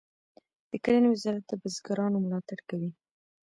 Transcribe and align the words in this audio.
د 0.69 0.71
کرنې 0.83 1.09
وزارت 1.11 1.43
د 1.47 1.51
بزګرانو 1.61 2.23
ملاتړ 2.25 2.59
کوي 2.69 2.91